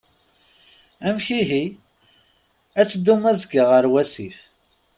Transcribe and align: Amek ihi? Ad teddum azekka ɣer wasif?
Amek 1.07 1.27
ihi? 1.39 1.63
Ad 2.79 2.87
teddum 2.89 3.23
azekka 3.31 3.63
ɣer 3.71 3.85
wasif? 3.93 4.37